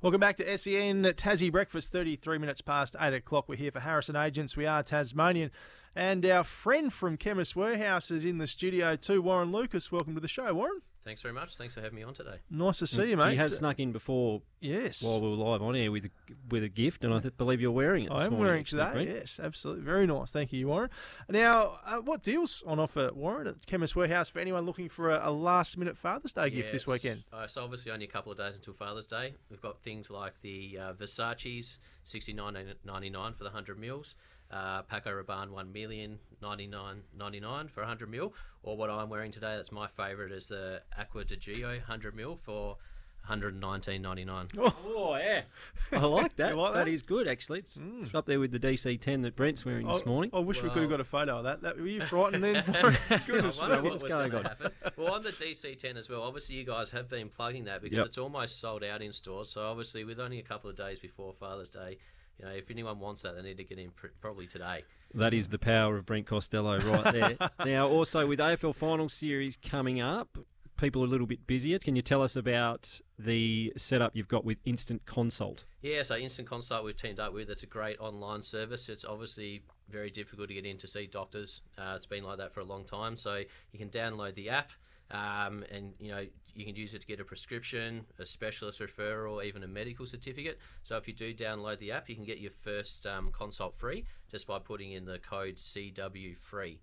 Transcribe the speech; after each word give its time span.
Welcome 0.00 0.20
back 0.20 0.36
to 0.36 0.56
SEN 0.56 1.02
Tassie 1.02 1.50
Breakfast, 1.50 1.90
33 1.90 2.38
minutes 2.38 2.60
past 2.60 2.94
8 3.00 3.14
o'clock. 3.14 3.48
We're 3.48 3.56
here 3.56 3.72
for 3.72 3.80
Harrison 3.80 4.14
Agents. 4.14 4.56
We 4.56 4.64
are 4.64 4.80
Tasmanian. 4.80 5.50
And 5.96 6.24
our 6.24 6.44
friend 6.44 6.92
from 6.92 7.16
Chemist 7.16 7.56
Warehouse 7.56 8.12
is 8.12 8.24
in 8.24 8.38
the 8.38 8.46
studio 8.46 8.94
too, 8.94 9.20
Warren 9.20 9.50
Lucas. 9.50 9.90
Welcome 9.90 10.14
to 10.14 10.20
the 10.20 10.28
show, 10.28 10.54
Warren. 10.54 10.82
Thanks 11.02 11.20
very 11.20 11.34
much. 11.34 11.56
Thanks 11.56 11.74
for 11.74 11.80
having 11.80 11.96
me 11.96 12.04
on 12.04 12.14
today. 12.14 12.36
Nice 12.48 12.78
to 12.78 12.86
see 12.86 13.10
you, 13.10 13.16
mate. 13.16 13.32
He 13.32 13.36
has 13.38 13.56
snuck 13.56 13.80
in 13.80 13.90
before 13.90 14.42
Yes. 14.60 15.02
while 15.02 15.20
we 15.20 15.28
were 15.28 15.36
live 15.36 15.62
on 15.62 15.76
air 15.76 15.92
with 15.92 16.06
a, 16.06 16.10
with 16.50 16.64
a 16.64 16.68
gift, 16.68 17.04
and 17.04 17.14
I 17.14 17.20
th- 17.20 17.36
believe 17.36 17.60
you're 17.60 17.70
wearing 17.70 18.04
it. 18.06 18.10
I 18.10 18.18
this 18.18 18.24
am 18.26 18.30
morning, 18.32 18.46
wearing 18.46 18.60
actually, 18.60 18.82
today. 18.82 18.92
Brent. 18.92 19.10
Yes, 19.10 19.40
absolutely. 19.42 19.84
Very 19.84 20.06
nice. 20.06 20.30
Thank 20.32 20.52
you, 20.52 20.68
Warren. 20.68 20.90
Now, 21.28 21.78
uh, 21.86 21.98
what 21.98 22.22
deals 22.22 22.62
on 22.66 22.80
offer, 22.80 23.10
Warren, 23.14 23.46
at 23.46 23.66
Chemist 23.66 23.94
Warehouse 23.94 24.28
for 24.30 24.40
anyone 24.40 24.64
looking 24.64 24.88
for 24.88 25.10
a, 25.10 25.28
a 25.28 25.30
last 25.30 25.78
minute 25.78 25.96
Father's 25.96 26.32
Day 26.32 26.50
gift 26.50 26.72
this 26.72 26.86
weekend? 26.86 27.24
Uh, 27.32 27.46
so 27.46 27.62
obviously 27.62 27.92
only 27.92 28.06
a 28.06 28.08
couple 28.08 28.32
of 28.32 28.38
days 28.38 28.54
until 28.56 28.74
Father's 28.74 29.06
Day. 29.06 29.34
We've 29.50 29.60
got 29.62 29.80
things 29.80 30.10
like 30.10 30.40
the 30.40 30.78
uh, 30.80 30.92
Versace's 30.92 31.78
sixty 32.04 32.32
nine 32.32 32.56
ninety 32.84 33.10
nine 33.10 33.34
for 33.34 33.44
the 33.44 33.50
hundred 33.50 33.78
mils. 33.78 34.14
Uh, 34.50 34.80
Paco 34.82 35.10
Rabanne 35.10 35.50
one 35.50 35.72
million 35.74 36.18
ninety 36.40 36.66
nine 36.66 37.02
ninety 37.16 37.38
nine 37.38 37.68
for 37.68 37.84
hundred 37.84 38.10
mil, 38.10 38.32
or 38.62 38.76
what 38.78 38.88
I'm 38.88 39.10
wearing 39.10 39.30
today. 39.30 39.56
That's 39.56 39.70
my 39.70 39.86
favourite 39.86 40.32
is 40.32 40.48
the 40.48 40.80
Acqua 40.96 41.24
di 41.24 41.36
Gio 41.36 41.82
hundred 41.82 42.16
mil 42.16 42.34
for 42.34 42.78
one 43.22 43.28
hundred 43.28 43.60
nineteen 43.60 44.02
ninety 44.02 44.24
nine. 44.24 44.48
Oh. 44.58 44.74
oh 44.86 45.16
yeah, 45.16 45.42
I 45.92 45.98
like 46.06 46.36
that. 46.36 46.50
You 46.54 46.60
like 46.60 46.72
that 46.74 46.84
that? 46.86 46.90
is 46.90 47.02
good 47.02 47.28
actually. 47.28 47.58
It's 47.60 47.76
mm. 47.78 48.02
it's 48.02 48.14
up 48.14 48.26
there 48.26 48.40
with 48.40 48.52
the 48.52 48.58
DC10 48.60 49.22
that 49.22 49.36
Brent's 49.36 49.64
wearing 49.66 49.86
this 49.86 50.06
morning. 50.06 50.30
I, 50.32 50.38
wish 50.38 50.62
we 50.62 50.70
could 50.70 50.82
have 50.82 50.90
got 50.90 51.00
a 51.00 51.04
photo 51.04 51.38
of 51.38 51.44
that. 51.44 51.62
that 51.62 51.78
were 51.78 51.86
you 51.86 52.00
frightened 52.00 52.42
then? 52.42 52.64
Goodness 53.26 53.60
I 53.60 53.64
me. 53.64 53.70
wonder 53.70 53.82
what 53.82 53.90
what's 53.90 54.02
was 54.02 54.12
going 54.12 54.30
going 54.30 54.44
to 54.44 54.50
on? 54.50 54.56
happen. 54.56 54.92
Well, 54.96 55.12
on 55.14 55.22
the 55.22 55.30
DC10 55.30 55.96
as 55.96 56.08
well, 56.08 56.22
obviously 56.22 56.56
you 56.56 56.64
guys 56.64 56.90
have 56.92 57.08
been 57.08 57.28
plugging 57.28 57.64
that 57.64 57.82
because 57.82 57.96
Yep. 57.98 58.06
it's 58.06 58.18
almost 58.18 58.60
sold 58.60 58.82
out 58.84 59.02
in 59.02 59.12
stores. 59.12 59.50
So 59.50 59.62
obviously, 59.62 60.04
with 60.04 60.20
only 60.20 60.38
a 60.38 60.42
couple 60.42 60.70
of 60.70 60.76
days 60.76 60.98
before 60.98 61.32
Father's 61.34 61.70
Day, 61.70 61.98
you 62.38 62.44
know, 62.46 62.52
if 62.52 62.70
anyone 62.70 63.00
wants 63.00 63.22
that, 63.22 63.34
they 63.36 63.42
need 63.42 63.56
to 63.56 63.64
get 63.64 63.78
in 63.78 63.90
pr- 63.90 64.06
probably 64.20 64.46
today. 64.46 64.84
That 65.14 65.34
is 65.34 65.48
the 65.48 65.58
power 65.58 65.96
of 65.96 66.06
Brent 66.06 66.26
Costello 66.26 66.78
right 66.78 67.12
there. 67.12 67.50
now, 67.64 67.88
also 67.88 68.26
with 68.26 68.38
AFL 68.38 68.74
Final 68.74 69.08
Series 69.08 69.56
coming 69.56 70.00
up, 70.00 70.38
people 70.78 71.02
are 71.02 71.06
a 71.06 71.08
little 71.08 71.26
bit 71.26 71.46
busier. 71.46 71.78
Can 71.78 71.96
you 71.96 72.02
tell 72.02 72.22
us 72.22 72.36
about 72.36 73.00
the 73.18 73.72
setup 73.76 74.16
you've 74.16 74.28
got 74.28 74.44
with 74.44 74.58
Instant 74.64 75.04
Consult? 75.04 75.64
Yeah, 75.82 76.02
so 76.02 76.16
Instant 76.16 76.48
Consult 76.48 76.84
we've 76.84 76.96
teamed 76.96 77.20
up 77.20 77.34
with. 77.34 77.50
It's 77.50 77.64
a 77.64 77.66
great 77.66 78.00
online 78.00 78.42
service. 78.42 78.88
It's 78.88 79.04
obviously 79.04 79.62
very 79.90 80.10
difficult 80.10 80.48
to 80.48 80.54
get 80.54 80.64
in 80.64 80.78
to 80.78 80.86
see 80.86 81.06
doctors. 81.06 81.60
Uh, 81.76 81.94
it's 81.96 82.06
been 82.06 82.24
like 82.24 82.38
that 82.38 82.54
for 82.54 82.60
a 82.60 82.64
long 82.64 82.84
time. 82.84 83.16
So 83.16 83.42
you 83.72 83.78
can 83.78 83.90
download 83.90 84.34
the 84.34 84.50
app, 84.50 84.70
um, 85.10 85.64
and 85.70 85.92
you 85.98 86.10
know 86.10 86.26
you 86.54 86.64
can 86.64 86.74
use 86.74 86.94
it 86.94 87.00
to 87.00 87.06
get 87.06 87.20
a 87.20 87.24
prescription, 87.24 88.06
a 88.18 88.26
specialist 88.26 88.80
referral, 88.80 89.44
even 89.44 89.62
a 89.62 89.68
medical 89.68 90.06
certificate. 90.06 90.58
So 90.82 90.96
if 90.96 91.06
you 91.06 91.14
do 91.14 91.34
download 91.34 91.78
the 91.78 91.92
app, 91.92 92.08
you 92.08 92.14
can 92.14 92.24
get 92.24 92.38
your 92.38 92.50
first 92.50 93.06
um, 93.06 93.30
consult 93.32 93.76
free 93.76 94.04
just 94.30 94.46
by 94.46 94.58
putting 94.58 94.92
in 94.92 95.04
the 95.04 95.18
code 95.18 95.56
CW 95.56 96.36
free. 96.36 96.80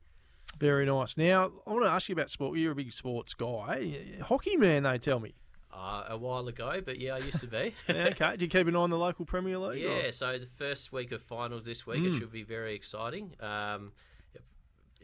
Very 0.58 0.86
nice. 0.86 1.17
Now, 1.17 1.52
I 1.67 1.72
want 1.72 1.84
to 1.84 1.89
ask 1.89 2.08
you 2.09 2.14
about 2.14 2.30
sport. 2.30 2.58
You're 2.58 2.72
a 2.72 2.75
big 2.75 2.94
sports 2.94 3.34
guy. 3.34 3.94
Hockey 4.22 4.56
man, 4.58 4.84
they 4.84 4.98
tell 4.98 5.20
me. 5.20 5.34
Uh, 5.73 6.06
a 6.08 6.17
while 6.17 6.48
ago, 6.48 6.80
but 6.86 7.00
yeah, 7.02 7.16
I 7.16 7.17
used 7.17 7.42
to 7.42 7.48
be. 7.48 7.73
Okay. 7.89 8.38
Do 8.38 8.45
you 8.45 8.50
keep 8.50 8.66
an 8.67 8.76
eye 8.78 8.80
on 8.80 8.89
the 8.89 8.98
local 8.98 9.26
Premier 9.26 9.58
League? 9.58 9.83
or- 9.83 9.88
Yeah, 10.03 10.11
so 10.11 10.38
the 10.39 10.45
first 10.45 10.94
week 10.94 11.11
of 11.11 11.22
finals 11.22 11.66
this 11.66 11.86
week, 11.86 12.02
it 12.06 12.17
should 12.17 12.31
be 12.31 12.44
very 12.44 12.73
exciting. 12.76 13.33
Um, 13.42 13.92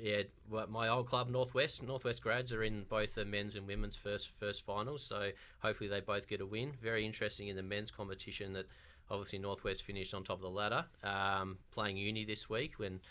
yeah, 0.02 0.24
my 0.70 0.88
old 0.88 1.08
club 1.08 1.30
Northwest, 1.30 1.84
Northwest 1.84 2.22
grads 2.24 2.54
are 2.54 2.64
in 2.64 2.86
both 2.90 3.16
the 3.16 3.26
men's 3.26 3.56
and 3.58 3.68
women's 3.68 3.98
first 3.98 4.30
first 4.40 4.66
finals, 4.66 5.04
so 5.04 5.32
hopefully 5.60 5.90
they 5.90 6.00
both 6.00 6.28
get 6.28 6.40
a 6.42 6.46
win. 6.46 6.72
Very 6.82 7.06
interesting 7.06 7.50
in 7.50 7.56
the 7.58 7.62
men's 7.64 7.92
competition 7.92 8.54
that 8.54 8.66
obviously 9.12 9.40
Northwest 9.40 9.84
finished 9.84 10.14
on 10.14 10.24
top 10.24 10.38
of 10.38 10.42
the 10.44 10.50
ladder, 10.50 10.86
um, 11.04 11.58
playing 11.72 11.98
Uni 11.98 12.24
this 12.24 12.50
week 12.50 12.80
when. 12.80 13.02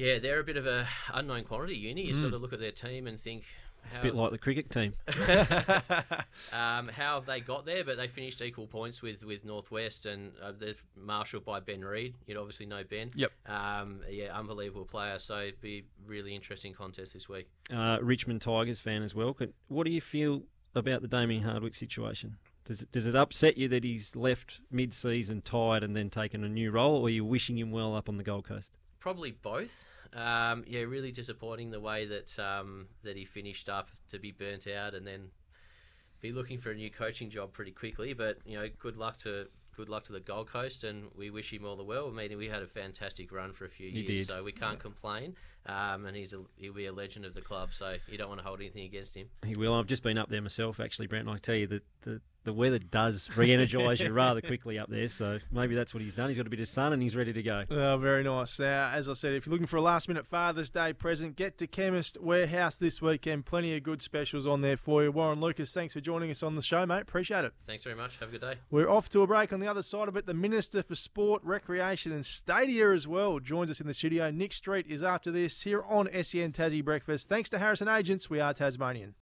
Yeah, 0.00 0.18
they're 0.18 0.40
a 0.40 0.44
bit 0.44 0.56
of 0.56 0.66
a 0.66 0.88
unknown 1.12 1.44
quantity. 1.44 1.76
Uni, 1.76 2.06
you 2.06 2.14
sort 2.14 2.32
of 2.32 2.40
look 2.40 2.54
at 2.54 2.58
their 2.58 2.72
team 2.72 3.06
and 3.06 3.20
think, 3.20 3.44
It's 3.84 3.98
a 3.98 4.00
bit 4.00 4.14
like 4.14 4.30
the 4.30 4.38
cricket 4.38 4.70
team. 4.70 4.94
um, 6.54 6.88
how 6.88 7.16
have 7.16 7.26
they 7.26 7.40
got 7.40 7.66
there? 7.66 7.84
But 7.84 7.98
they 7.98 8.08
finished 8.08 8.40
equal 8.40 8.66
points 8.66 9.02
with, 9.02 9.22
with 9.26 9.44
Northwest, 9.44 10.06
and 10.06 10.32
uh, 10.42 10.52
they're 10.58 10.74
marshalled 10.96 11.44
by 11.44 11.60
Ben 11.60 11.84
Reed. 11.84 12.14
You'd 12.26 12.38
obviously 12.38 12.64
know 12.64 12.82
Ben. 12.82 13.10
Yep. 13.14 13.30
Um, 13.44 14.00
yeah, 14.08 14.34
unbelievable 14.34 14.86
player. 14.86 15.18
So 15.18 15.38
it'd 15.40 15.60
be 15.60 15.84
really 16.06 16.34
interesting 16.34 16.72
contest 16.72 17.12
this 17.12 17.28
week. 17.28 17.50
uh, 17.70 17.98
Richmond 18.00 18.40
Tigers 18.40 18.80
fan 18.80 19.02
as 19.02 19.14
well. 19.14 19.36
What 19.68 19.84
do 19.84 19.90
you 19.90 20.00
feel 20.00 20.44
about 20.74 21.02
the 21.02 21.08
Damien 21.08 21.42
Hardwick 21.42 21.74
situation? 21.74 22.38
Does 22.64 22.82
it, 22.82 22.92
does 22.92 23.06
it 23.06 23.14
upset 23.14 23.56
you 23.56 23.68
that 23.68 23.84
he's 23.84 24.14
left 24.14 24.60
mid-season 24.70 25.42
tired 25.42 25.82
and 25.82 25.96
then 25.96 26.10
taken 26.10 26.44
a 26.44 26.48
new 26.48 26.70
role, 26.70 27.00
or 27.00 27.06
are 27.06 27.10
you 27.10 27.24
wishing 27.24 27.58
him 27.58 27.70
well 27.70 27.96
up 27.96 28.08
on 28.08 28.16
the 28.16 28.22
Gold 28.22 28.44
Coast? 28.44 28.76
Probably 29.00 29.30
both. 29.32 29.84
Um, 30.12 30.64
yeah, 30.66 30.80
really 30.82 31.10
disappointing 31.12 31.70
the 31.70 31.80
way 31.80 32.04
that 32.06 32.38
um, 32.38 32.86
that 33.02 33.16
he 33.16 33.24
finished 33.24 33.68
up 33.68 33.88
to 34.10 34.18
be 34.18 34.30
burnt 34.32 34.66
out 34.66 34.94
and 34.94 35.06
then 35.06 35.30
be 36.20 36.32
looking 36.32 36.58
for 36.58 36.70
a 36.70 36.74
new 36.74 36.90
coaching 36.90 37.30
job 37.30 37.52
pretty 37.52 37.70
quickly. 37.70 38.12
But 38.12 38.38
you 38.44 38.58
know, 38.58 38.68
good 38.78 38.96
luck 38.96 39.16
to 39.18 39.46
good 39.76 39.88
luck 39.88 40.02
to 40.04 40.12
the 40.12 40.20
Gold 40.20 40.48
Coast, 40.48 40.84
and 40.84 41.06
we 41.16 41.30
wish 41.30 41.52
him 41.52 41.64
all 41.64 41.76
the 41.76 41.84
well. 41.84 42.08
I 42.08 42.10
mean, 42.10 42.36
we 42.36 42.48
had 42.48 42.62
a 42.62 42.66
fantastic 42.66 43.32
run 43.32 43.52
for 43.52 43.64
a 43.64 43.70
few 43.70 43.86
You 43.86 44.02
years, 44.02 44.20
did. 44.20 44.26
so 44.26 44.42
we 44.44 44.52
can't 44.52 44.78
complain. 44.78 45.36
Um, 45.66 46.06
and 46.06 46.16
he's 46.16 46.32
a, 46.32 46.42
he'll 46.56 46.72
be 46.74 46.86
a 46.86 46.92
legend 46.92 47.24
of 47.24 47.34
the 47.34 47.42
club, 47.42 47.72
so 47.72 47.96
you 48.08 48.18
don't 48.18 48.28
want 48.28 48.40
to 48.40 48.46
hold 48.46 48.60
anything 48.60 48.82
against 48.84 49.14
him. 49.14 49.28
He 49.46 49.54
will. 49.54 49.74
I've 49.74 49.86
just 49.86 50.02
been 50.02 50.18
up 50.18 50.28
there 50.28 50.42
myself, 50.42 50.80
actually, 50.80 51.06
Brent. 51.06 51.28
And 51.28 51.34
I 51.36 51.38
tell 51.38 51.54
you 51.54 51.66
that 51.68 51.82
the, 52.02 52.20
the 52.44 52.52
weather 52.52 52.78
does 52.78 53.28
re-energise 53.36 54.00
you 54.00 54.12
rather 54.12 54.40
quickly 54.40 54.78
up 54.78 54.88
there. 54.88 55.08
So 55.08 55.38
maybe 55.50 55.74
that's 55.74 55.92
what 55.92 56.02
he's 56.02 56.14
done. 56.14 56.28
He's 56.28 56.36
got 56.36 56.46
a 56.46 56.50
bit 56.50 56.60
of 56.60 56.68
sun 56.68 56.92
and 56.92 57.02
he's 57.02 57.16
ready 57.16 57.32
to 57.32 57.42
go. 57.42 57.64
Oh, 57.70 57.98
very 57.98 58.22
nice. 58.22 58.58
Now, 58.58 58.90
as 58.90 59.08
I 59.08 59.12
said, 59.14 59.34
if 59.34 59.46
you're 59.46 59.52
looking 59.52 59.66
for 59.66 59.76
a 59.76 59.82
last 59.82 60.08
minute 60.08 60.26
Father's 60.26 60.70
Day 60.70 60.92
present, 60.92 61.36
get 61.36 61.58
to 61.58 61.66
Chemist 61.66 62.20
Warehouse 62.20 62.76
this 62.76 63.02
weekend. 63.02 63.46
Plenty 63.46 63.76
of 63.76 63.82
good 63.82 64.02
specials 64.02 64.46
on 64.46 64.60
there 64.60 64.76
for 64.76 65.02
you. 65.02 65.12
Warren 65.12 65.40
Lucas, 65.40 65.72
thanks 65.72 65.92
for 65.92 66.00
joining 66.00 66.30
us 66.30 66.42
on 66.42 66.56
the 66.56 66.62
show, 66.62 66.86
mate. 66.86 67.02
Appreciate 67.02 67.44
it. 67.44 67.52
Thanks 67.66 67.84
very 67.84 67.96
much. 67.96 68.18
Have 68.18 68.28
a 68.28 68.32
good 68.32 68.40
day. 68.40 68.54
We're 68.70 68.90
off 68.90 69.08
to 69.10 69.20
a 69.22 69.26
break 69.26 69.52
on 69.52 69.60
the 69.60 69.68
other 69.68 69.82
side 69.82 70.08
of 70.08 70.16
it. 70.16 70.26
The 70.26 70.34
Minister 70.34 70.82
for 70.82 70.94
Sport, 70.94 71.42
Recreation 71.44 72.12
and 72.12 72.24
Stadia 72.24 72.90
as 72.92 73.06
well 73.06 73.38
joins 73.38 73.70
us 73.70 73.80
in 73.80 73.86
the 73.86 73.94
studio. 73.94 74.30
Nick 74.30 74.52
Street 74.52 74.86
is 74.88 75.02
after 75.02 75.30
this 75.30 75.62
here 75.62 75.82
on 75.86 76.08
SEN 76.22 76.52
Tassie 76.52 76.84
Breakfast. 76.84 77.28
Thanks 77.28 77.50
to 77.50 77.58
Harrison 77.58 77.88
Agents, 77.88 78.30
we 78.30 78.40
are 78.40 78.54
Tasmanian. 78.54 79.14